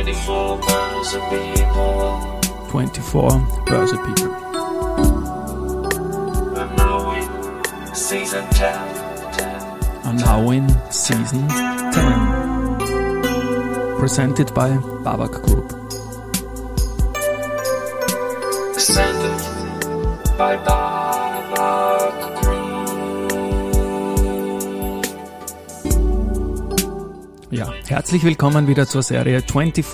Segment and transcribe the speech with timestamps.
[0.00, 2.40] 24 Börse People.
[2.70, 3.30] 24
[3.66, 4.32] Börse People.
[6.56, 7.28] And now in
[7.94, 8.72] season 10.
[10.06, 11.58] Are now in season 10.
[13.98, 14.70] Presented by
[15.04, 15.68] Babak Group.
[18.72, 19.38] Presented
[20.38, 20.89] by Babak
[27.90, 29.84] herzlich willkommen wieder zur Serie 24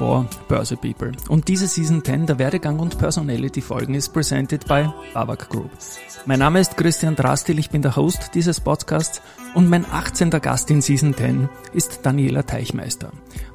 [0.49, 1.13] Börse People.
[1.31, 5.71] Und diese Season 10 der Werdegang und Personality Folgen ist presented by Babak Group.
[6.27, 9.23] Mein Name ist Christian Drastil, ich bin der Host dieses Podcasts
[9.55, 10.29] und mein 18.
[10.29, 13.13] Gast in Season 10 ist Daniela Teichmeister.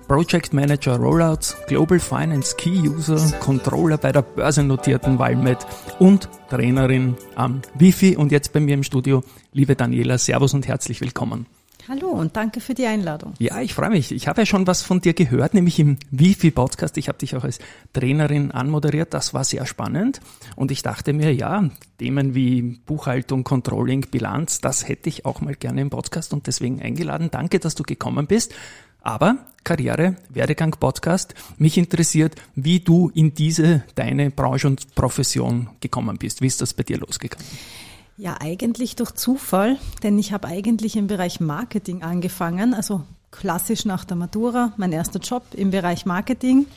[0.07, 5.59] Project Manager Rollouts, Global Finance Key User, Controller bei der börsennotierten Valmet
[5.99, 9.23] und Trainerin am Wifi und jetzt bei mir im Studio.
[9.53, 11.45] Liebe Daniela, Servus und herzlich willkommen.
[11.87, 13.33] Hallo und danke für die Einladung.
[13.39, 14.11] Ja, ich freue mich.
[14.11, 16.97] Ich habe ja schon was von dir gehört, nämlich im Wifi-Podcast.
[16.97, 17.59] Ich habe dich auch als
[17.93, 19.13] Trainerin anmoderiert.
[19.13, 20.21] Das war sehr spannend.
[20.55, 25.55] Und ich dachte mir, ja, Themen wie Buchhaltung, Controlling, Bilanz, das hätte ich auch mal
[25.55, 27.29] gerne im Podcast und deswegen eingeladen.
[27.31, 28.53] Danke, dass du gekommen bist.
[29.01, 31.33] Aber Karriere, Werdegang, Podcast.
[31.57, 36.41] Mich interessiert, wie du in diese, deine Branche und Profession gekommen bist.
[36.41, 37.45] Wie ist das bei dir losgegangen?
[38.17, 44.05] Ja, eigentlich durch Zufall, denn ich habe eigentlich im Bereich Marketing angefangen, also klassisch nach
[44.05, 46.67] der Matura, mein erster Job im Bereich Marketing.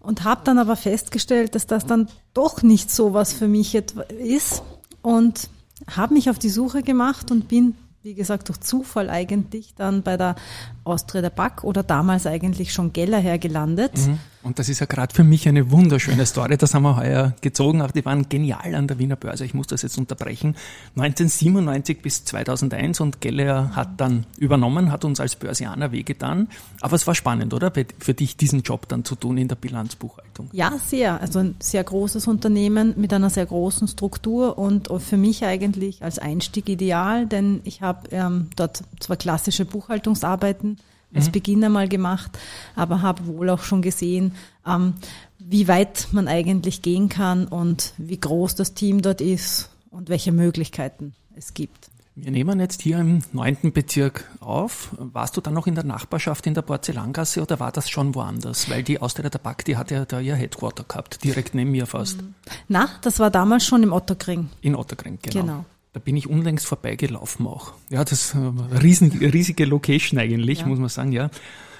[0.00, 4.62] Und habe dann aber festgestellt, dass das dann doch nicht so was für mich ist
[5.00, 5.48] und
[5.90, 10.18] habe mich auf die Suche gemacht und bin wie gesagt, durch Zufall eigentlich dann bei
[10.18, 10.36] der
[10.84, 13.96] Austria Back oder damals eigentlich schon Geller hergelandet.
[13.96, 14.18] Mhm.
[14.44, 16.58] Und das ist ja gerade für mich eine wunderschöne Story.
[16.58, 17.80] Das haben wir heuer gezogen.
[17.80, 19.46] Auch die waren genial an der Wiener Börse.
[19.46, 20.54] Ich muss das jetzt unterbrechen.
[20.96, 26.48] 1997 bis 2001 und Geller hat dann übernommen, hat uns als Börsianer wehgetan.
[26.82, 27.72] Aber es war spannend, oder?
[27.98, 30.50] Für dich diesen Job dann zu tun in der Bilanzbuchhaltung.
[30.52, 31.22] Ja, sehr.
[31.22, 36.18] Also ein sehr großes Unternehmen mit einer sehr großen Struktur und für mich eigentlich als
[36.18, 40.73] Einstieg ideal, denn ich habe ähm, dort zwar klassische Buchhaltungsarbeiten
[41.14, 41.32] als mhm.
[41.32, 42.38] Beginn einmal gemacht,
[42.76, 44.32] aber habe wohl auch schon gesehen,
[44.66, 44.94] ähm,
[45.38, 50.32] wie weit man eigentlich gehen kann und wie groß das Team dort ist und welche
[50.32, 51.90] Möglichkeiten es gibt.
[52.16, 54.94] Wir nehmen jetzt hier im neunten Bezirk auf.
[54.98, 58.70] Warst du dann noch in der Nachbarschaft in der Porzellangasse oder war das schon woanders?
[58.70, 61.86] Weil die Austria der Back, die hat ja da ihr Headquarter gehabt, direkt neben mir
[61.86, 62.20] fast.
[62.68, 64.48] Na, das war damals schon im Otterkring.
[64.60, 65.40] In Otterkring, genau.
[65.40, 65.64] Genau.
[65.94, 67.72] Da bin ich unlängst vorbeigelaufen auch.
[67.88, 70.66] Ja, das eine riesen, riesige Location eigentlich, ja.
[70.66, 71.30] muss man sagen, ja.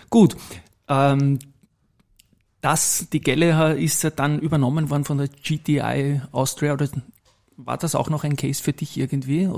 [0.08, 0.36] Gut.
[0.88, 1.40] Ähm,
[2.60, 6.88] das, die Gelle ist ja dann übernommen worden von der GTI Austria oder
[7.56, 9.50] war das auch noch ein Case für dich irgendwie?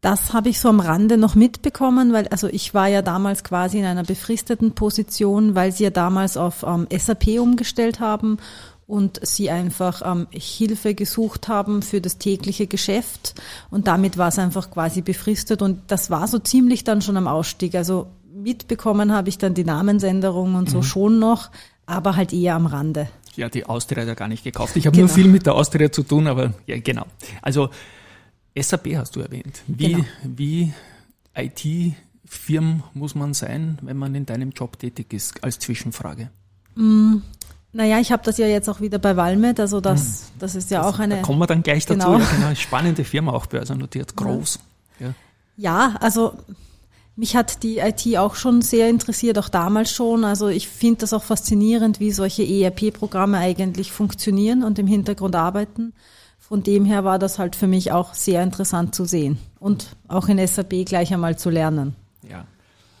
[0.00, 3.78] Das habe ich so am Rande noch mitbekommen, weil also ich war ja damals quasi
[3.78, 8.38] in einer befristeten Position, weil sie ja damals auf ähm, SAP umgestellt haben
[8.86, 13.34] und sie einfach ähm, Hilfe gesucht haben für das tägliche Geschäft
[13.70, 17.26] und damit war es einfach quasi befristet und das war so ziemlich dann schon am
[17.26, 17.74] Ausstieg.
[17.74, 20.82] Also mitbekommen habe ich dann die Namensänderung und so mhm.
[20.82, 21.50] schon noch,
[21.86, 23.08] aber halt eher am Rande.
[23.36, 24.76] Ja, die Austria hat ja gar nicht gekauft.
[24.76, 25.08] Ich habe genau.
[25.08, 27.06] nur viel mit der Austria zu tun, aber ja, genau.
[27.42, 27.70] Also
[28.56, 29.62] SAP hast du erwähnt.
[29.66, 30.04] Wie, genau.
[30.22, 30.72] wie
[31.34, 36.30] IT-Firmen muss man sein, wenn man in deinem Job tätig ist, als Zwischenfrage?
[37.74, 40.38] Naja, ich habe das ja jetzt auch wieder bei Valmet, also das, hm.
[40.38, 41.16] das ist ja das, auch eine.
[41.16, 41.98] Da kommen wir dann gleich dazu.
[41.98, 42.18] Genau.
[42.20, 42.54] Ja, genau.
[42.54, 44.60] Spannende Firma, auch börsennotiert, groß.
[45.00, 45.12] Ja.
[45.56, 46.34] ja, also
[47.16, 50.24] mich hat die IT auch schon sehr interessiert, auch damals schon.
[50.24, 55.92] Also ich finde das auch faszinierend, wie solche ERP-Programme eigentlich funktionieren und im Hintergrund arbeiten.
[56.38, 60.28] Von dem her war das halt für mich auch sehr interessant zu sehen und auch
[60.28, 61.96] in SAP gleich einmal zu lernen.
[62.28, 62.44] Ja,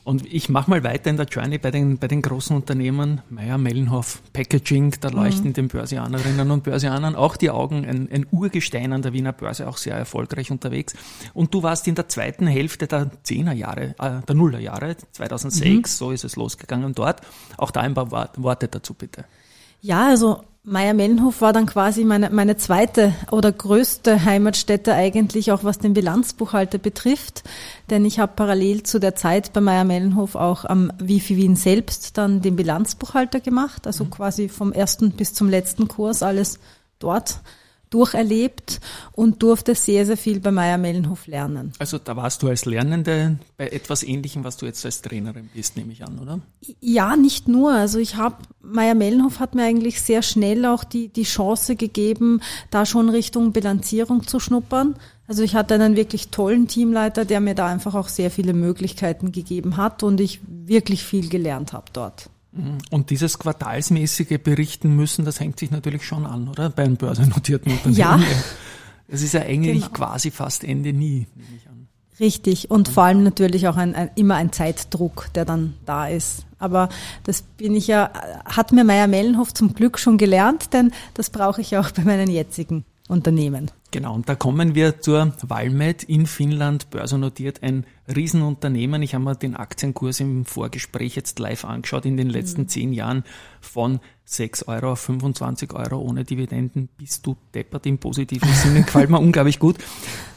[0.04, 3.56] und ich mache mal weiter in der Journey bei den, bei den großen Unternehmen, Meyer,
[3.56, 5.52] Mellenhof, Packaging, da leuchten mhm.
[5.54, 9.78] den Börsianerinnen und Börsianern auch die Augen, ein, ein Urgestein an der Wiener Börse, auch
[9.78, 10.94] sehr erfolgreich unterwegs.
[11.32, 15.82] Und du warst in der zweiten Hälfte der Zehnerjahre, äh, der Nullerjahre, 2006, mhm.
[15.84, 17.22] so ist es losgegangen dort.
[17.56, 19.24] Auch da ein paar Worte dazu bitte.
[19.80, 25.78] Ja, also Meier-Mellenhof war dann quasi meine, meine zweite oder größte Heimatstätte eigentlich, auch was
[25.78, 27.44] den Bilanzbuchhalter betrifft.
[27.90, 32.40] Denn ich habe parallel zu der Zeit bei Meier-Mellenhof auch am Wifi Wien selbst dann
[32.40, 34.10] den Bilanzbuchhalter gemacht, also mhm.
[34.10, 36.58] quasi vom ersten bis zum letzten Kurs alles
[36.98, 37.40] dort
[37.90, 38.80] durcherlebt
[39.14, 41.72] und durfte sehr, sehr viel bei Meier Mellenhof lernen.
[41.78, 45.76] Also da warst du als Lernende bei etwas Ähnlichem, was du jetzt als Trainerin bist,
[45.76, 46.40] nehme ich an, oder?
[46.80, 47.72] Ja, nicht nur.
[47.72, 52.40] Also ich habe, Meier Mellenhof hat mir eigentlich sehr schnell auch die, die Chance gegeben,
[52.70, 54.96] da schon Richtung Bilanzierung zu schnuppern.
[55.28, 59.30] Also ich hatte einen wirklich tollen Teamleiter, der mir da einfach auch sehr viele Möglichkeiten
[59.30, 62.28] gegeben hat und ich wirklich viel gelernt habe dort.
[62.90, 66.70] Und dieses quartalsmäßige Berichten müssen, das hängt sich natürlich schon an, oder?
[66.70, 67.96] Bei einem börsennotierten Unternehmen.
[67.96, 68.20] Ja.
[69.08, 69.92] Es ist ja eigentlich Genau.
[69.92, 71.88] quasi fast Ende nie, nehme ich an.
[72.20, 72.70] Richtig.
[72.70, 76.46] Und vor allem natürlich auch ein, ein, immer ein Zeitdruck, der dann da ist.
[76.58, 76.88] Aber
[77.24, 78.10] das bin ich ja,
[78.44, 82.30] hat mir Meier Mellenhof zum Glück schon gelernt, denn das brauche ich auch bei meinen
[82.30, 83.70] jetzigen Unternehmen.
[83.90, 89.02] Genau, und da kommen wir zur Valmet in Finnland, börsennotiert, ein Riesenunternehmen.
[89.02, 93.24] Ich habe mir den Aktienkurs im Vorgespräch jetzt live angeschaut in den letzten zehn Jahren
[93.60, 96.88] von 6 Euro auf 25 Euro ohne Dividenden.
[96.96, 99.76] Bist du deppert im positiven Sinne, gefällt mir unglaublich gut.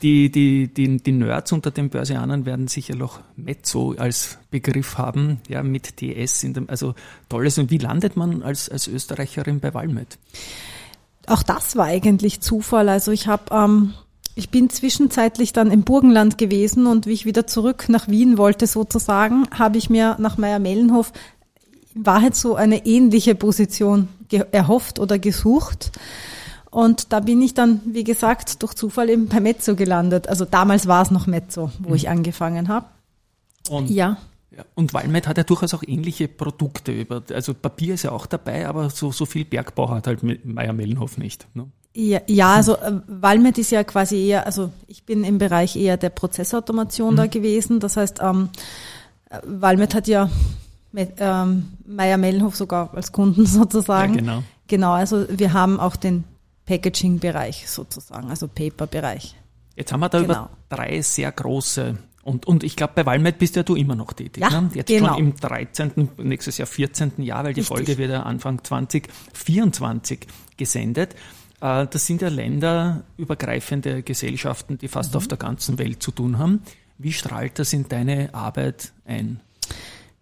[0.01, 5.39] Die, die, die, die Nerds unter den Börsianern werden sicher noch Mezzo als Begriff haben,
[5.48, 6.95] ja, mit TS in dem, also
[7.30, 7.57] tolles.
[7.57, 10.18] Und wie landet man als, als Österreicherin bei Valmet?
[11.25, 12.90] Auch das war eigentlich Zufall.
[12.90, 13.94] Also ich habe, ähm,
[14.36, 18.68] ich bin zwischenzeitlich dann im Burgenland gewesen und wie ich wieder zurück nach Wien wollte
[18.68, 21.12] sozusagen, habe ich mir nach Meier Mellenhof
[21.97, 24.07] in Wahrheit so eine ähnliche Position
[24.51, 25.91] erhofft oder gesucht.
[26.69, 30.27] Und da bin ich dann, wie gesagt, durch Zufall eben bei Mezzo gelandet.
[30.27, 32.85] Also damals war es noch Mezzo, wo ich angefangen habe.
[33.69, 34.17] Und Ja.
[34.73, 37.05] Und Valmet hat ja durchaus auch ähnliche Produkte.
[37.31, 41.19] Also Papier ist ja auch dabei, aber so, so viel Bergbau hat halt Meier Mellenhof
[41.19, 41.45] nicht.
[41.53, 41.67] Ne?
[41.94, 45.97] Ja, ja also äh, Valmet ist ja quasi eher, also ich bin im Bereich eher
[45.97, 47.17] der Prozessautomation Mhm.
[47.17, 47.79] da gewesen.
[47.79, 48.49] Das heißt, ähm,
[49.29, 50.27] äh, Valmet hat ja
[51.19, 54.13] ähm, Meier Mellenhof sogar als Kunden sozusagen.
[54.15, 54.44] Ja, genau.
[54.67, 56.23] Genau, also wir haben auch den
[56.65, 59.35] Packaging-Bereich sozusagen, also Paper-Bereich.
[59.75, 60.33] Jetzt haben wir da Genau.
[60.33, 64.11] über drei sehr große und, und ich glaube, bei Valmet bist ja du immer noch
[64.11, 64.44] tätig.
[64.44, 64.69] Ja, ne?
[64.73, 65.13] Jetzt genau.
[65.13, 67.13] schon im 13., nächstes Jahr 14.
[67.23, 67.77] Jahr, weil die Richtig.
[67.77, 70.27] Folge wird ja Anfang 2024
[70.57, 71.15] gesendet.
[71.61, 74.91] Äh, Das sind ja länderübergreifende Gesellschaften, die Mhm.
[74.91, 76.61] fast auf der ganzen Welt zu tun haben.
[76.97, 79.39] Wie strahlt das in deine Arbeit ein?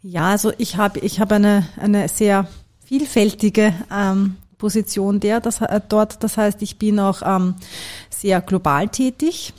[0.08, 2.48] Ja, also ich habe ich habe eine eine sehr
[2.86, 6.24] vielfältige ähm, Position der das, äh, dort.
[6.24, 7.56] Das heißt, ich bin auch ähm,
[8.12, 9.54] sehr global tätig,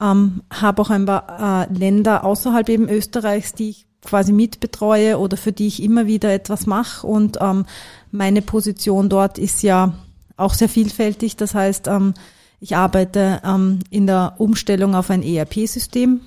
[0.00, 5.36] ähm, habe auch ein paar äh, Länder außerhalb eben Österreichs, die ich quasi mitbetreue oder
[5.36, 7.04] für die ich immer wieder etwas mache.
[7.04, 7.66] Und ähm,
[8.12, 9.94] meine Position dort ist ja
[10.36, 11.34] auch sehr vielfältig.
[11.34, 12.14] Das heißt, ähm,
[12.60, 16.20] ich arbeite ähm, in der Umstellung auf ein ERP-System,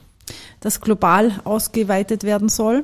[0.60, 2.84] das global ausgeweitet werden soll.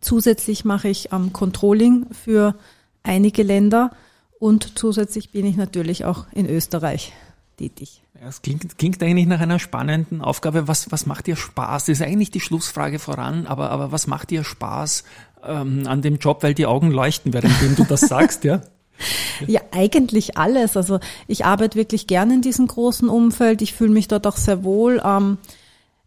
[0.00, 2.54] Zusätzlich mache ich ähm, Controlling für
[3.02, 3.90] einige Länder
[4.38, 7.12] und zusätzlich bin ich natürlich auch in Österreich
[7.56, 8.02] tätig.
[8.20, 10.68] Ja, Es klingt, klingt eigentlich nach einer spannenden Aufgabe.
[10.68, 11.86] Was, was macht dir Spaß?
[11.86, 15.04] Das ist eigentlich die Schlussfrage voran, aber, aber was macht dir Spaß
[15.44, 18.62] ähm, an dem Job, weil die Augen leuchten, währenddem du das sagst, ja?
[19.48, 20.76] Ja, eigentlich alles.
[20.76, 23.62] Also ich arbeite wirklich gerne in diesem großen Umfeld.
[23.62, 25.02] Ich fühle mich dort auch sehr wohl.
[25.04, 25.38] Ähm,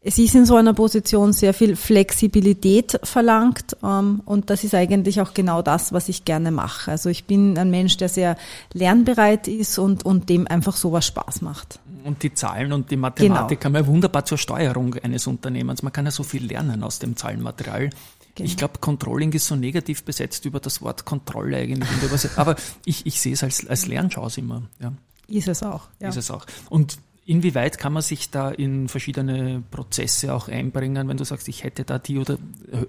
[0.08, 5.20] es ist in so einer Position sehr viel Flexibilität verlangt ähm, und das ist eigentlich
[5.20, 6.92] auch genau das, was ich gerne mache.
[6.92, 8.38] Also ich bin ein Mensch, der sehr
[8.72, 11.80] lernbereit ist und, und dem einfach sowas Spaß macht.
[12.04, 13.76] Und die Zahlen und die Mathematik Genau.
[13.76, 15.82] haben ja wunderbar zur Steuerung eines Unternehmens.
[15.82, 17.90] Man kann ja so viel lernen aus dem Zahlenmaterial.
[18.36, 18.48] Genau.
[18.48, 21.90] Ich glaube, Controlling ist so negativ besetzt über das Wort Kontrolle eigentlich.
[22.36, 24.62] Aber ich, ich sehe es als, als Lernchance immer.
[24.80, 24.94] Ja.
[25.28, 25.88] Ist es auch.
[26.00, 26.10] Ja.
[26.10, 26.46] ist es auch.
[26.70, 31.64] Und inwieweit kann man sich da in verschiedene Prozesse auch einbringen, wenn du sagst, ich
[31.64, 32.36] hätte da die oder
[32.72, 32.86] äh,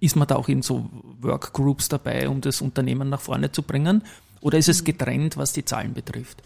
[0.00, 0.88] ist man da auch in so
[1.20, 4.02] Workgroups dabei, um das Unternehmen nach vorne zu bringen?
[4.40, 6.42] Oder ist es getrennt, was die Zahlen betrifft?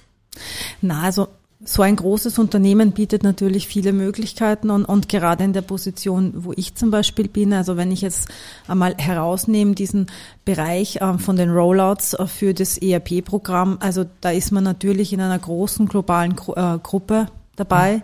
[0.81, 1.29] Na, also
[1.63, 6.53] so ein großes Unternehmen bietet natürlich viele Möglichkeiten und, und gerade in der Position, wo
[6.57, 8.29] ich zum Beispiel bin, also wenn ich jetzt
[8.67, 10.07] einmal herausnehme, diesen
[10.47, 15.21] Bereich ähm, von den Rollouts äh, für das ERP-Programm, also da ist man natürlich in
[15.21, 17.27] einer großen globalen äh, Gruppe
[17.61, 18.03] dabei,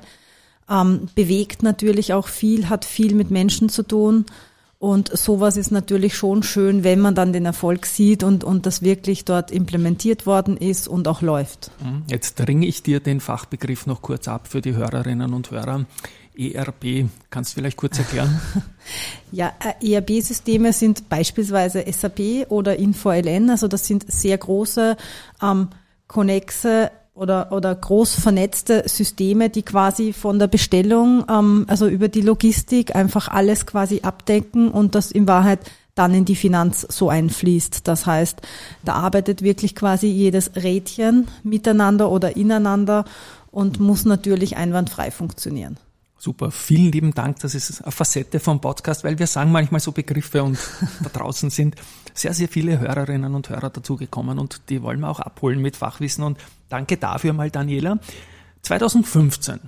[0.71, 4.27] ähm, bewegt natürlich auch viel, hat viel mit Menschen zu tun.
[4.79, 8.83] Und sowas ist natürlich schon schön, wenn man dann den Erfolg sieht und, und das
[8.83, 11.71] wirklich dort implementiert worden ist und auch läuft.
[11.79, 15.87] Hm, Jetzt ringe ich dir den Fachbegriff noch kurz ab für die Hörerinnen und Hörer.
[16.39, 18.41] ERP, kannst du vielleicht kurz erklären?
[19.33, 24.97] Ja, äh, ERP-Systeme sind beispielsweise SAP oder InfoLN, also das sind sehr große,
[25.43, 25.69] ähm,
[26.07, 32.21] konnexe oder, oder groß vernetzte Systeme, die quasi von der Bestellung, ähm, also über die
[32.21, 35.61] Logistik einfach alles quasi abdecken und das in Wahrheit
[35.95, 37.89] dann in die Finanz so einfließt.
[37.89, 38.43] Das heißt,
[38.85, 43.07] da arbeitet wirklich quasi jedes Rädchen miteinander oder ineinander
[43.51, 45.79] und muss natürlich einwandfrei funktionieren.
[46.19, 47.39] Super, vielen lieben Dank.
[47.41, 50.59] Das ist eine Facette vom Podcast, weil wir sagen manchmal so Begriffe und
[51.03, 51.77] da draußen sind
[52.19, 56.25] sehr, sehr viele Hörerinnen und Hörer dazugekommen und die wollen wir auch abholen mit Fachwissen
[56.25, 57.99] und danke dafür mal, Daniela.
[58.63, 59.61] 2015,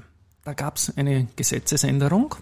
[0.44, 2.34] da gab es eine Gesetzesänderung,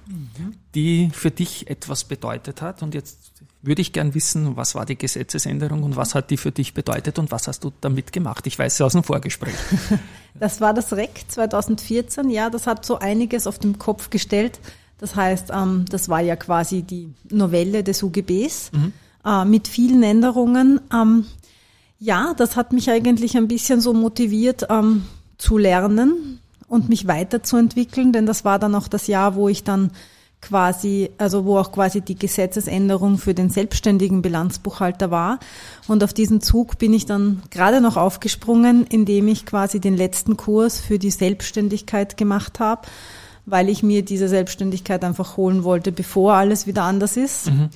[0.75, 3.33] die für dich etwas bedeutet hat und jetzt
[3.63, 7.19] würde ich gern wissen, was war die Gesetzesänderung und was hat die für dich bedeutet
[7.19, 8.47] und was hast du damit gemacht?
[8.47, 9.55] Ich weiß es aus dem Vorgespräch.
[10.39, 14.61] Das war das REC 2014, ja, das hat so einiges auf den Kopf gestellt.
[14.99, 18.93] Das heißt, ähm, das war ja quasi die Novelle des UGBs mhm.
[19.27, 20.81] Äh, mit vielen Änderungen.
[20.93, 21.27] Ähm,
[21.99, 25.05] ja, das hat mich eigentlich ein bisschen so motiviert ähm,
[25.37, 29.91] zu lernen und mich weiterzuentwickeln, denn das war dann auch das Jahr, wo ich dann
[30.43, 35.41] quasi, also wo auch quasi die Gesetzesänderung für den selbstständigen Bilanzbuchhalter war.
[35.89, 40.37] Und auf diesen Zug bin ich dann gerade noch aufgesprungen, indem ich quasi den letzten
[40.37, 42.83] Kurs für die Selbstständigkeit gemacht habe,
[43.47, 47.51] weil ich mir diese Selbstständigkeit einfach holen wollte, bevor alles wieder anders ist.
[47.51, 47.71] Mhm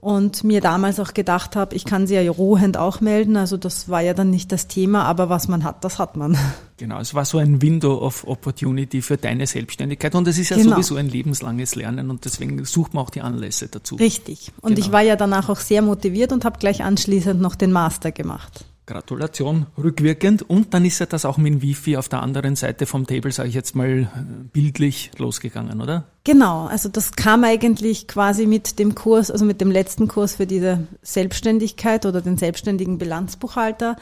[0.00, 3.36] und mir damals auch gedacht habe, ich kann sie ja ruhend auch melden.
[3.36, 6.36] Also das war ja dann nicht das Thema, aber was man hat, das hat man.
[6.80, 10.56] Genau, es war so ein Window of Opportunity für deine Selbstständigkeit und es ist ja
[10.56, 10.70] genau.
[10.70, 13.96] sowieso ein lebenslanges Lernen und deswegen sucht man auch die Anlässe dazu.
[13.96, 14.50] Richtig.
[14.62, 14.86] Und genau.
[14.86, 18.64] ich war ja danach auch sehr motiviert und habe gleich anschließend noch den Master gemacht.
[18.90, 20.42] Gratulation rückwirkend.
[20.42, 23.30] Und dann ist ja das auch mit dem Wifi auf der anderen Seite vom Table,
[23.30, 24.10] sage ich jetzt mal,
[24.52, 26.04] bildlich losgegangen, oder?
[26.24, 30.46] Genau, also das kam eigentlich quasi mit dem Kurs, also mit dem letzten Kurs für
[30.46, 33.96] diese Selbstständigkeit oder den selbstständigen Bilanzbuchhalter.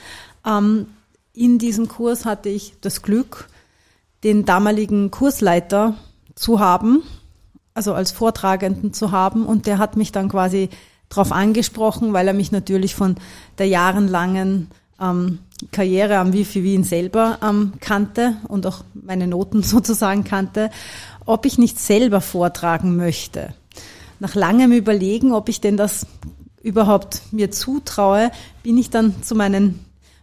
[0.46, 0.86] Ähm,
[1.34, 3.48] in diesem Kurs hatte ich das Glück,
[4.24, 5.94] den damaligen Kursleiter
[6.34, 7.02] zu haben,
[7.74, 9.46] also als Vortragenden zu haben.
[9.46, 10.70] Und der hat mich dann quasi
[11.08, 13.16] darauf angesprochen, weil er mich natürlich von
[13.58, 14.68] der jahrelangen
[15.00, 15.38] ähm,
[15.72, 20.70] Karriere am Wifi Wien selber ähm, kannte und auch meine Noten sozusagen kannte,
[21.24, 23.54] ob ich nicht selber vortragen möchte.
[24.20, 26.06] Nach langem Überlegen, ob ich denn das
[26.62, 28.30] überhaupt mir zutraue,
[28.62, 29.78] bin ich dann zu meinem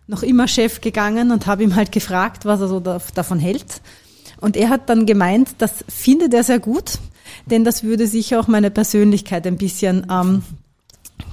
[0.08, 3.82] noch immer Chef gegangen und habe ihm halt gefragt, was er so davon hält.
[4.40, 7.00] Und er hat dann gemeint, das findet er sehr gut,
[7.46, 10.44] denn das würde sicher auch meine Persönlichkeit ein bisschen ähm,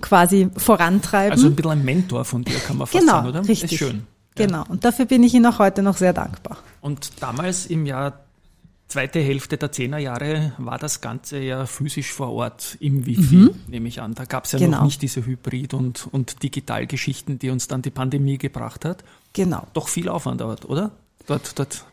[0.03, 1.33] quasi vorantreiben.
[1.33, 3.49] Also ein bisschen ein Mentor von dir, kann man fast genau, sagen, oder?
[3.49, 3.73] Richtig.
[3.73, 4.07] Ist schön.
[4.35, 4.65] Genau.
[4.69, 6.59] Und dafür bin ich Ihnen auch heute noch sehr dankbar.
[6.81, 8.21] Und damals im Jahr
[8.89, 13.55] zweite Hälfte der Zehnerjahre war das Ganze ja physisch vor Ort im Wifi, mhm.
[13.67, 14.15] nehme ich an.
[14.15, 14.79] Da gab es ja genau.
[14.79, 19.03] noch nicht diese Hybrid- und, und Digitalgeschichten, die uns dann die Pandemie gebracht hat.
[19.33, 19.67] Genau.
[19.73, 20.91] Doch viel Aufwand dort, oder?
[21.27, 21.85] Dort, dort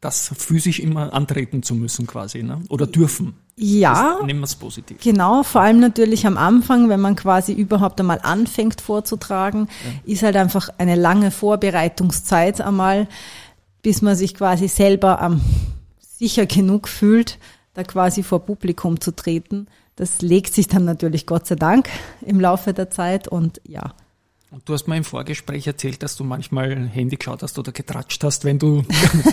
[0.00, 2.62] das physisch immer antreten zu müssen quasi, ne?
[2.70, 3.34] oder dürfen.
[3.56, 4.16] Ja.
[4.18, 4.98] Das, nehmen wir es positiv.
[5.02, 10.12] Genau, vor allem natürlich am Anfang, wenn man quasi überhaupt einmal anfängt vorzutragen, ja.
[10.12, 13.08] ist halt einfach eine lange Vorbereitungszeit einmal,
[13.82, 15.42] bis man sich quasi selber ähm,
[16.00, 17.38] sicher genug fühlt,
[17.74, 19.66] da quasi vor Publikum zu treten.
[19.96, 21.90] Das legt sich dann natürlich Gott sei Dank
[22.22, 23.92] im Laufe der Zeit und ja,
[24.52, 28.24] und du hast mir im Vorgespräch erzählt, dass du manchmal Handy geschaut hast oder getratscht
[28.24, 28.82] hast, wenn du.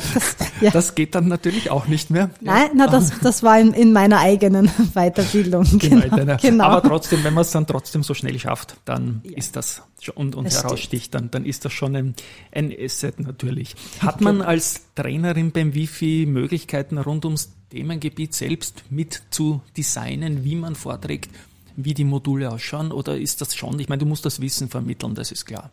[0.62, 0.70] ja.
[0.70, 2.30] Das geht dann natürlich auch nicht mehr.
[2.40, 5.66] Nein, na, das, das war in, in meiner eigenen Weiterbildung.
[5.80, 6.16] Genau, genau.
[6.16, 6.66] Deiner, genau.
[6.66, 9.38] Aber trotzdem, wenn man es dann trotzdem so schnell schafft, dann ja.
[9.38, 9.82] ist das
[10.14, 12.16] und, und das heraussticht, dann, dann ist das schon ein,
[12.52, 13.76] ein Asset natürlich.
[14.00, 20.56] Hat man als Trainerin beim Wifi Möglichkeiten rund ums Themengebiet selbst mit zu designen, wie
[20.56, 21.32] man vorträgt?
[21.78, 22.92] Wie die Module ausschauen?
[22.92, 25.72] Oder ist das schon, ich meine, du musst das Wissen vermitteln, das ist klar.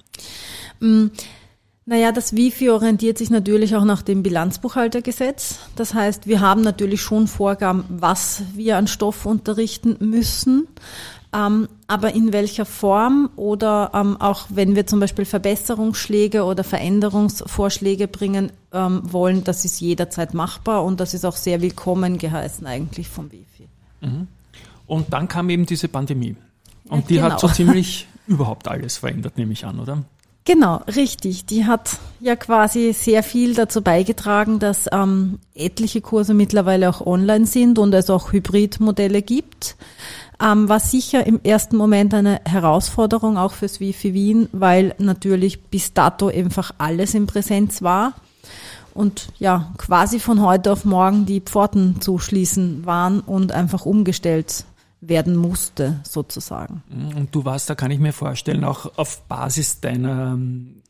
[0.78, 1.06] Mm.
[1.86, 5.58] Naja, das Wifi orientiert sich natürlich auch nach dem Bilanzbuchhaltergesetz.
[5.76, 10.66] Das heißt, wir haben natürlich schon Vorgaben, was wir an Stoff unterrichten müssen.
[11.34, 18.08] Ähm, aber in welcher Form oder ähm, auch wenn wir zum Beispiel Verbesserungsschläge oder Veränderungsvorschläge
[18.08, 23.08] bringen ähm, wollen, das ist jederzeit machbar und das ist auch sehr willkommen geheißen eigentlich
[23.08, 23.68] vom Wifi.
[24.00, 24.28] Mhm.
[24.86, 26.36] Und dann kam eben diese Pandemie.
[26.88, 27.30] Und die genau.
[27.30, 30.04] hat so ziemlich überhaupt alles verändert, nehme ich an, oder?
[30.46, 31.46] Genau, richtig.
[31.46, 37.46] Die hat ja quasi sehr viel dazu beigetragen, dass ähm, etliche Kurse mittlerweile auch online
[37.46, 39.76] sind und es auch Hybridmodelle gibt.
[40.42, 45.94] Ähm, war sicher im ersten Moment eine Herausforderung auch fürs Wifi Wien, weil natürlich bis
[45.94, 48.12] dato einfach alles in Präsenz war
[48.92, 54.64] und ja, quasi von heute auf morgen die Pforten zu schließen waren und einfach umgestellt
[55.08, 56.82] werden musste, sozusagen.
[57.16, 60.38] Und du warst, da kann ich mir vorstellen, auch auf Basis deiner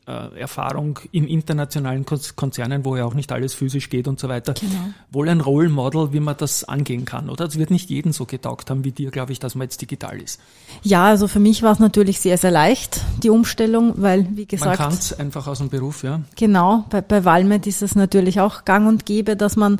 [0.07, 4.53] äh, Erfahrung in internationalen Konzernen, wo ja auch nicht alles physisch geht und so weiter,
[4.53, 4.93] genau.
[5.11, 7.45] wohl ein Role Model, wie man das angehen kann, oder?
[7.45, 10.21] Es wird nicht jeden so getaugt haben wie dir, glaube ich, dass man jetzt digital
[10.21, 10.39] ist.
[10.83, 14.79] Ja, also für mich war es natürlich sehr, sehr leicht, die Umstellung, weil, wie gesagt.
[14.79, 16.21] Man kann es einfach aus dem Beruf, ja.
[16.35, 19.79] Genau, bei, bei Valmet ist es natürlich auch gang und gäbe, dass man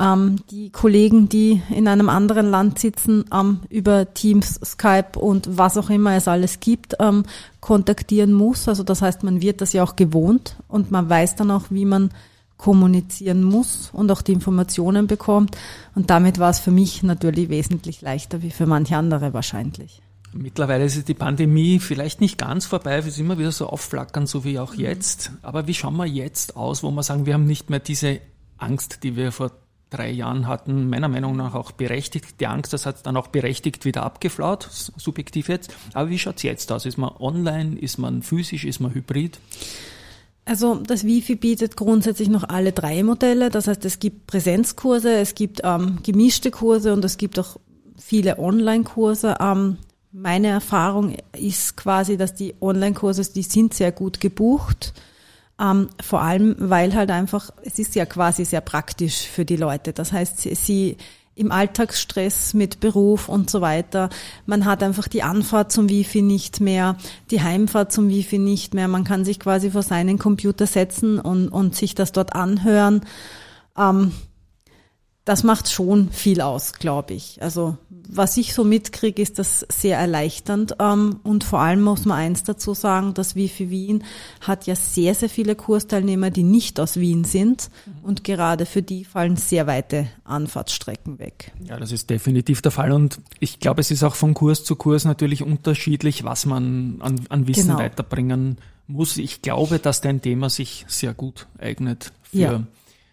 [0.00, 5.76] ähm, die Kollegen, die in einem anderen Land sitzen, ähm, über Teams, Skype und was
[5.76, 7.24] auch immer es alles gibt, ähm,
[7.60, 8.68] kontaktieren muss.
[8.68, 11.84] Also das heißt, man wird das ja auch gewohnt und man weiß dann auch, wie
[11.84, 12.10] man
[12.56, 15.56] kommunizieren muss und auch die Informationen bekommt.
[15.94, 20.00] Und damit war es für mich natürlich wesentlich leichter wie für manche andere wahrscheinlich.
[20.32, 24.44] Mittlerweile ist die Pandemie vielleicht nicht ganz vorbei, wir sind immer wieder so aufflackern, so
[24.44, 25.32] wie auch jetzt.
[25.42, 28.20] Aber wie schauen wir jetzt aus, wo wir sagen, wir haben nicht mehr diese
[28.58, 29.52] Angst, die wir vor
[29.90, 32.40] drei Jahren hatten, meiner Meinung nach auch berechtigt.
[32.40, 35.74] Die Angst, das hat dann auch berechtigt wieder abgeflaut, subjektiv jetzt.
[35.94, 36.86] Aber wie schaut's jetzt aus?
[36.86, 39.38] Ist man online, ist man physisch, ist man hybrid?
[40.44, 43.50] Also das Wifi bietet grundsätzlich noch alle drei Modelle.
[43.50, 47.56] Das heißt, es gibt Präsenzkurse, es gibt ähm, gemischte Kurse und es gibt auch
[47.98, 49.36] viele Online-Kurse.
[49.40, 49.78] Ähm,
[50.12, 54.94] meine Erfahrung ist quasi, dass die Online-Kurse, die sind sehr gut gebucht.
[55.60, 59.92] Ähm, vor allem, weil halt einfach, es ist ja quasi sehr praktisch für die Leute.
[59.92, 60.96] Das heißt, sie, sie
[61.34, 64.08] im Alltagsstress mit Beruf und so weiter.
[64.46, 66.96] Man hat einfach die Anfahrt zum Wifi nicht mehr,
[67.30, 68.88] die Heimfahrt zum Wifi nicht mehr.
[68.88, 73.02] Man kann sich quasi vor seinen Computer setzen und, und sich das dort anhören.
[73.78, 74.12] Ähm,
[75.26, 77.42] das macht schon viel aus, glaube ich.
[77.42, 77.76] Also
[78.08, 80.76] was ich so mitkriege, ist das sehr erleichternd.
[80.78, 84.04] Ähm, und vor allem muss man eins dazu sagen, das Wifi Wien
[84.40, 87.70] hat ja sehr, sehr viele Kursteilnehmer, die nicht aus Wien sind.
[88.04, 91.50] Und gerade für die fallen sehr weite Anfahrtsstrecken weg.
[91.64, 92.92] Ja, das ist definitiv der Fall.
[92.92, 97.20] Und ich glaube, es ist auch von Kurs zu Kurs natürlich unterschiedlich, was man an,
[97.30, 97.80] an Wissen genau.
[97.80, 99.16] weiterbringen muss.
[99.16, 102.62] Ich glaube, dass dein Thema sich sehr gut eignet für, ja.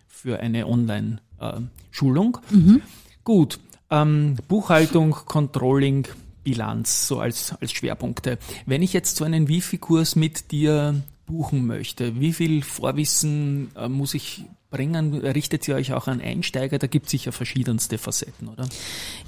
[0.08, 2.38] für eine Online- äh, Schulung.
[2.50, 2.82] Mhm.
[3.24, 3.60] Gut,
[3.90, 6.08] ähm, Buchhaltung, Controlling,
[6.44, 8.38] Bilanz, so als, als Schwerpunkte.
[8.66, 14.14] Wenn ich jetzt so einen Wifi-Kurs mit dir buchen möchte, wie viel Vorwissen äh, muss
[14.14, 15.14] ich bringen?
[15.14, 16.80] Richtet ihr euch auch an Einsteiger?
[16.80, 18.68] Da gibt es sicher verschiedenste Facetten, oder?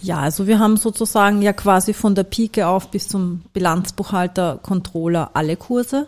[0.01, 5.31] Ja, also wir haben sozusagen ja quasi von der Pike auf bis zum Bilanzbuchhalter, Controller
[5.35, 6.07] alle Kurse.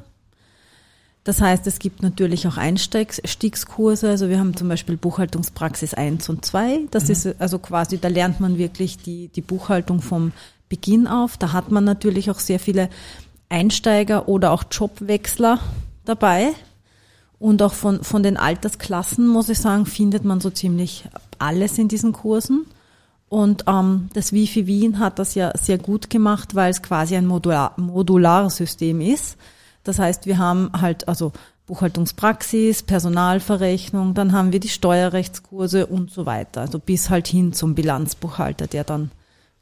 [1.27, 4.09] Das heißt, es gibt natürlich auch Einstiegskurse.
[4.09, 6.87] Also wir haben zum Beispiel Buchhaltungspraxis 1 und 2.
[6.89, 7.11] Das mhm.
[7.11, 10.31] ist also quasi, da lernt man wirklich die, die Buchhaltung vom
[10.69, 11.35] Beginn auf.
[11.35, 12.89] Da hat man natürlich auch sehr viele
[13.49, 15.59] Einsteiger oder auch Jobwechsler
[16.05, 16.53] dabei.
[17.39, 21.09] Und auch von, von den Altersklassen, muss ich sagen, findet man so ziemlich
[21.39, 22.67] alles in diesen Kursen.
[23.27, 27.27] Und ähm, das Wifi Wien hat das ja sehr gut gemacht, weil es quasi ein
[27.27, 29.35] Modular, Modularsystem ist.
[29.87, 31.31] Das heißt, wir haben halt also
[31.65, 36.61] Buchhaltungspraxis, Personalverrechnung, dann haben wir die Steuerrechtskurse und so weiter.
[36.61, 39.11] Also bis halt hin zum Bilanzbuchhalter, der dann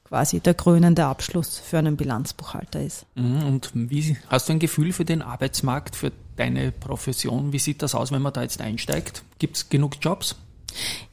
[0.03, 3.05] quasi der krönende Abschluss für einen Bilanzbuchhalter ist.
[3.15, 7.53] Mhm, und wie hast du ein Gefühl für den Arbeitsmarkt, für deine Profession?
[7.53, 9.23] Wie sieht das aus, wenn man da jetzt einsteigt?
[9.39, 10.35] Gibt es genug Jobs?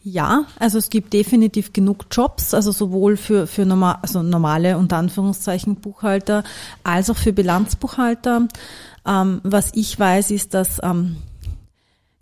[0.02, 4.96] Ja, also es gibt definitiv genug Jobs, also sowohl für, für normal, also normale unter
[4.96, 6.44] Anführungszeichen Buchhalter
[6.82, 8.48] als auch für Bilanzbuchhalter.
[9.06, 11.16] Ähm, was ich weiß, ist, dass ähm,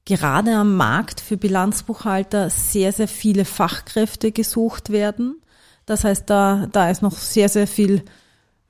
[0.04, 5.36] gerade am Markt für Bilanzbuchhalter sehr, sehr viele Fachkräfte gesucht werden.
[5.86, 8.04] Das heißt, da, da ist noch sehr, sehr viel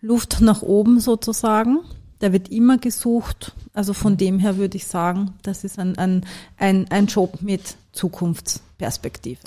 [0.00, 1.80] Luft nach oben sozusagen.
[2.20, 3.54] Da wird immer gesucht.
[3.72, 6.24] Also von dem her würde ich sagen, das ist ein, ein,
[6.58, 9.40] ein, ein Job mit Zukunftsperspektive.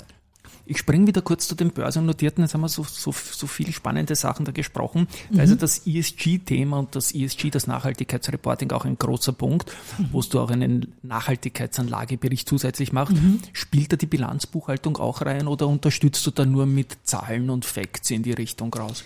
[0.66, 2.42] Ich springe wieder kurz zu den börsennotierten.
[2.42, 5.08] Jetzt haben wir so, so, so viele spannende Sachen da gesprochen.
[5.30, 5.40] Mhm.
[5.40, 10.08] Also das ESG-Thema und das ESG, das Nachhaltigkeitsreporting, auch ein großer Punkt, mhm.
[10.12, 13.14] wo du auch einen Nachhaltigkeitsanlagebericht zusätzlich machst.
[13.14, 13.40] Mhm.
[13.52, 18.10] Spielt da die Bilanzbuchhaltung auch rein oder unterstützt du da nur mit Zahlen und Facts
[18.10, 19.04] in die Richtung raus?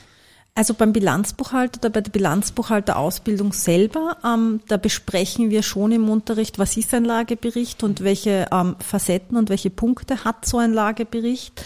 [0.59, 6.59] Also beim Bilanzbuchhalter oder bei der Bilanzbuchhalterausbildung selber, ähm, da besprechen wir schon im Unterricht,
[6.59, 11.65] was ist ein Lagebericht und welche ähm, Facetten und welche Punkte hat so ein Lagebericht.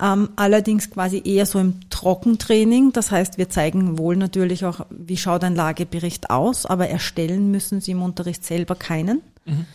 [0.00, 2.92] Ähm, allerdings quasi eher so im Trockentraining.
[2.92, 7.80] Das heißt, wir zeigen wohl natürlich auch, wie schaut ein Lagebericht aus, aber erstellen müssen
[7.80, 9.22] Sie im Unterricht selber keinen.
[9.44, 9.66] Mhm.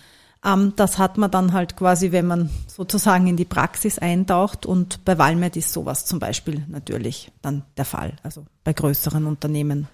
[0.45, 5.03] Ähm, das hat man dann halt quasi, wenn man sozusagen in die Praxis eintaucht und
[5.03, 9.87] bei Valmet ist sowas zum Beispiel natürlich dann der Fall, also bei größeren Unternehmen.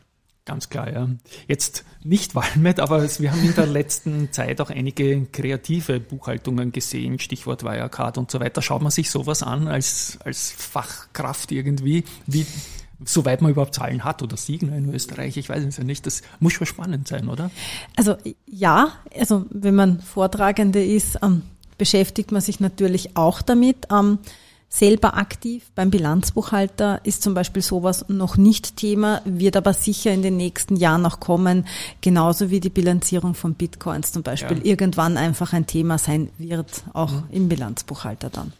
[0.44, 1.08] Ganz klar, ja.
[1.48, 7.20] Jetzt nicht Walmet, aber wir haben in der letzten Zeit auch einige kreative Buchhaltungen gesehen,
[7.20, 8.64] Stichwort Wirecard und so weiter.
[8.64, 12.04] Schaut man sich sowas an als, als Fachkraft irgendwie?
[12.26, 12.48] Wie,
[13.06, 16.22] soweit man überhaupt Zahlen hat oder Siegner in Österreich, ich weiß es ja nicht, das
[16.40, 17.52] muss schon spannend sein, oder?
[17.96, 21.44] Also ja, also wenn man Vortragende ist, ähm,
[21.78, 23.88] beschäftigt man sich natürlich auch damit.
[23.92, 24.20] Ähm,
[24.74, 30.22] selber aktiv beim Bilanzbuchhalter ist zum Beispiel sowas noch nicht Thema, wird aber sicher in
[30.22, 31.68] den nächsten Jahren noch kommen,
[32.00, 34.64] genauso wie die Bilanzierung von Bitcoins zum Beispiel ja.
[34.64, 37.24] irgendwann einfach ein Thema sein wird, auch mhm.
[37.32, 38.54] im Bilanzbuchhalter dann.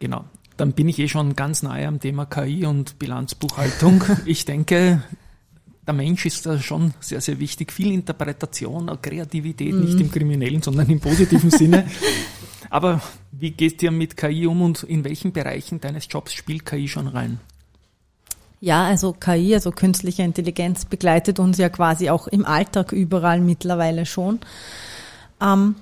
[0.00, 0.24] Genau
[0.58, 4.04] dann bin ich eh schon ganz nahe am Thema KI und Bilanzbuchhaltung.
[4.26, 5.02] ich denke,
[5.86, 7.72] der Mensch ist da schon sehr, sehr wichtig.
[7.72, 9.84] Viel Interpretation, Kreativität, mhm.
[9.84, 11.86] nicht im kriminellen, sondern im positiven Sinne.
[12.70, 13.00] Aber
[13.32, 17.06] wie gehst du mit KI um und in welchen Bereichen deines Jobs spielt KI schon
[17.06, 17.40] rein?
[18.60, 24.04] Ja, also KI, also künstliche Intelligenz, begleitet uns ja quasi auch im Alltag überall mittlerweile
[24.04, 24.40] schon.
[25.40, 25.76] Ähm,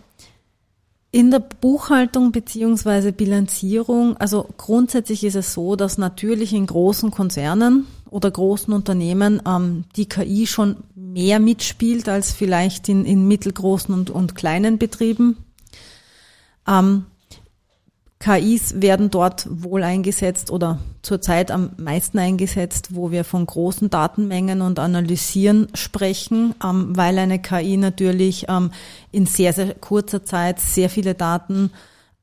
[1.16, 7.86] in der Buchhaltung beziehungsweise Bilanzierung, also grundsätzlich ist es so, dass natürlich in großen Konzernen
[8.10, 14.10] oder großen Unternehmen ähm, die KI schon mehr mitspielt als vielleicht in, in mittelgroßen und,
[14.10, 15.38] und kleinen Betrieben.
[16.68, 17.06] Ähm,
[18.26, 24.62] KIs werden dort wohl eingesetzt oder zurzeit am meisten eingesetzt, wo wir von großen Datenmengen
[24.62, 28.72] und Analysieren sprechen, ähm, weil eine KI natürlich ähm,
[29.12, 31.70] in sehr, sehr kurzer Zeit sehr viele Daten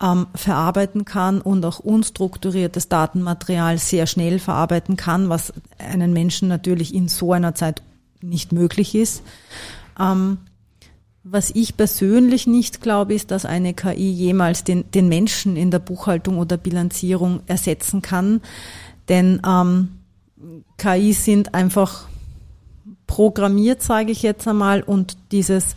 [0.02, 6.94] ähm, verarbeiten kann und auch unstrukturiertes Datenmaterial sehr schnell verarbeiten kann, was einen Menschen natürlich
[6.94, 7.82] in so einer Zeit
[8.20, 9.24] nicht möglich ist.
[11.26, 15.80] Was ich persönlich nicht glaube, ist, dass eine KI jemals den, den Menschen in der
[15.80, 18.42] Buchhaltung oder Bilanzierung ersetzen kann.
[19.08, 20.00] Denn ähm,
[20.78, 22.08] KI sind einfach
[23.08, 25.76] programmiert, sage ich jetzt einmal, und dieses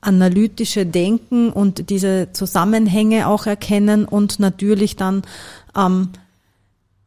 [0.00, 5.22] analytische Denken und diese Zusammenhänge auch erkennen und natürlich dann
[5.76, 6.10] ähm,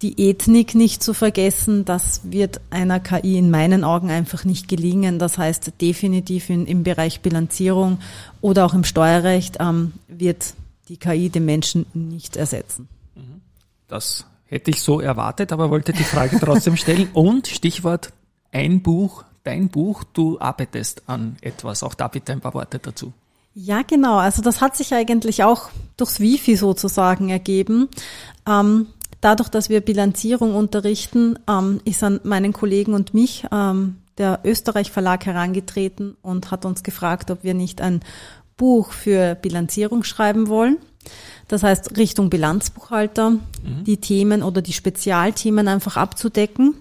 [0.01, 5.17] die Ethnik nicht zu vergessen, das wird einer KI in meinen Augen einfach nicht gelingen.
[5.17, 7.99] Das heißt, definitiv in, im Bereich Bilanzierung
[8.41, 10.53] oder auch im Steuerrecht ähm, wird
[10.89, 12.87] die KI den Menschen nicht ersetzen.
[13.87, 17.09] Das hätte ich so erwartet, aber wollte die Frage trotzdem stellen.
[17.13, 18.13] Und Stichwort
[18.51, 21.83] ein Buch, dein Buch, du arbeitest an etwas.
[21.83, 23.13] Auch da bitte ein paar Worte dazu.
[23.53, 24.17] Ja, genau.
[24.17, 27.89] Also das hat sich eigentlich auch durchs Wifi sozusagen ergeben.
[28.47, 28.87] Ähm,
[29.21, 34.91] Dadurch, dass wir Bilanzierung unterrichten, ähm, ist an meinen Kollegen und mich ähm, der Österreich
[34.91, 38.01] Verlag herangetreten und hat uns gefragt, ob wir nicht ein
[38.57, 40.77] Buch für Bilanzierung schreiben wollen.
[41.47, 43.39] Das heißt, Richtung Bilanzbuchhalter, mhm.
[43.85, 46.75] die Themen oder die Spezialthemen einfach abzudecken.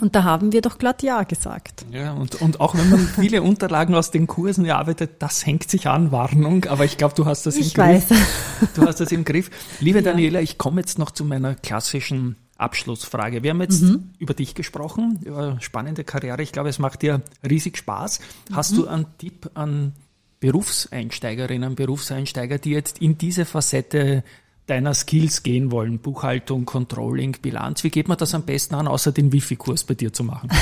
[0.00, 1.84] Und da haben wir doch glatt Ja gesagt.
[1.92, 5.86] Ja, und, und auch wenn man viele Unterlagen aus den Kursen erarbeitet, das hängt sich
[5.88, 8.08] an, Warnung, aber ich glaube, du hast das ich im weiß.
[8.08, 8.68] Griff.
[8.74, 9.50] Du hast das im Griff.
[9.80, 10.04] Liebe Ja.
[10.04, 13.42] Daniela, ich komme jetzt noch zu meiner klassischen Abschlussfrage.
[13.42, 14.10] Wir haben jetzt Mhm.
[14.18, 16.42] über dich gesprochen, über spannende Karriere.
[16.42, 18.20] Ich glaube, es macht dir riesig Spaß.
[18.52, 18.76] Hast Mhm.
[18.76, 19.92] du einen Tipp an
[20.40, 24.24] Berufseinsteigerinnen, Berufseinsteiger, die jetzt in diese Facette
[24.66, 25.98] deiner Skills gehen wollen?
[25.98, 27.84] Buchhaltung, Controlling, Bilanz.
[27.84, 30.50] Wie geht man das am besten an, außer den Wifi-Kurs bei dir zu machen?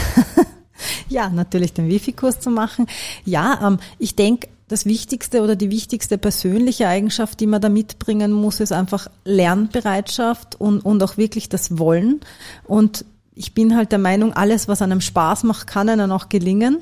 [1.08, 2.86] Ja, natürlich den Wifi-Kurs zu machen.
[3.24, 8.32] Ja, ähm, ich denke, das Wichtigste oder die wichtigste persönliche Eigenschaft, die man da mitbringen
[8.32, 12.20] muss, ist einfach Lernbereitschaft und, und auch wirklich das Wollen.
[12.64, 16.78] Und ich bin halt der Meinung, alles, was einem Spaß macht, kann einem auch gelingen.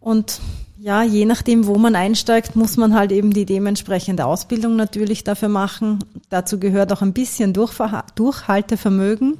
[0.00, 0.40] Und
[0.82, 5.48] ja, je nachdem, wo man einsteigt, muss man halt eben die dementsprechende Ausbildung natürlich dafür
[5.48, 6.00] machen.
[6.28, 9.38] Dazu gehört auch ein bisschen Durchverha Durchhaltevermögen.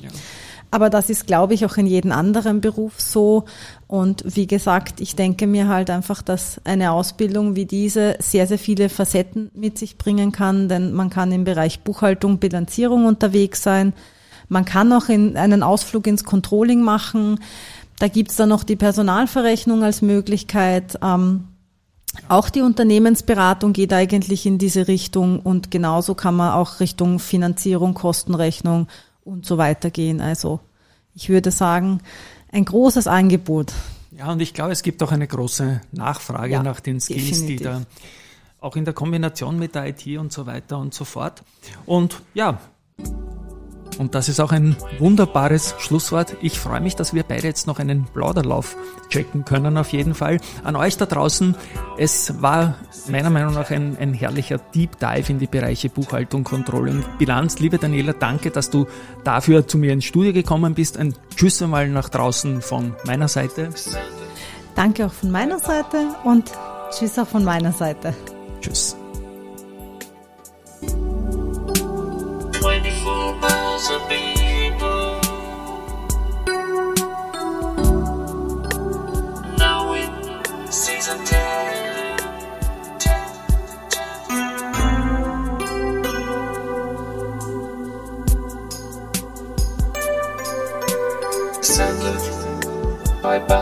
[0.71, 3.47] Aber das ist, glaube ich, auch in jedem anderen Beruf so.
[3.89, 8.59] Und wie gesagt, ich denke mir halt einfach, dass eine Ausbildung wie diese sehr, sehr
[8.59, 13.95] viele Facetten mit sich bringen kann, denn man kann im Bereich Buchhaltung, Bilanzierung unterwegs sein.
[14.49, 17.41] Man kann auch in einen Ausflug ins Controlling machen.
[18.03, 20.99] Da gibt's dann noch die Personalverrechnung als Möglichkeit.
[21.05, 21.45] Ähm,
[22.27, 27.95] auch die Unternehmensberatung geht eigentlich in diese Richtung und genauso kann man auch Richtung Finanzierung,
[27.95, 28.89] Kostenrechnung
[29.23, 30.21] und so weiter gehen.
[30.21, 30.59] Also
[31.15, 32.01] ich würde sagen,
[32.51, 33.73] ein großes Angebot.
[34.11, 37.55] Ja, und ich glaube, es gibt auch eine große Nachfrage Ja, nach den Skills, die
[37.57, 37.63] definitiv.
[37.63, 37.83] da
[38.59, 41.45] auch in der Kombination mit der IT und so weiter und so fort.
[41.87, 42.59] Und ja,
[43.99, 46.37] und das ist auch ein wunderbares Schlusswort.
[46.41, 48.77] Ich freue mich, dass wir beide jetzt noch einen Plauderlauf
[49.09, 50.39] checken können, auf jeden Fall.
[50.65, 51.57] An euch da draußen,
[51.99, 52.77] es war
[53.09, 57.59] meiner Meinung nach ein, ein herrlicher Deep Dive in die Bereiche Buchhaltung, Controlling, Bilanz.
[57.59, 58.87] Liebe Daniela, danke, dass du
[59.25, 60.97] dafür zu mir ins Studio gekommen bist.
[60.97, 63.71] Ein Tschüss einmal nach draußen von meiner Seite.
[64.75, 66.51] Danke auch von meiner Seite und
[66.91, 68.15] tschüss auch von meiner Seite.
[68.61, 68.97] Tschüss.
[93.39, 93.41] 10.
[93.41, 93.62] Presented by Baba